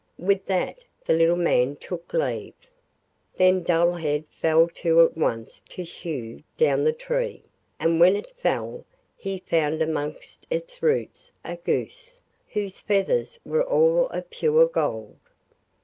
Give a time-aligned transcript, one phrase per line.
[0.17, 2.55] With that the little man took leave.
[3.35, 7.43] Then Dullhead fell to at once to hew down the tree,
[7.79, 8.83] and when it fell
[9.15, 15.17] he found amongst its roots a goose, whose feathers were all of pure gold.